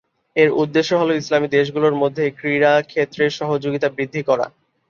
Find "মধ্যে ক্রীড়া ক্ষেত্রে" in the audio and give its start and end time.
2.01-3.23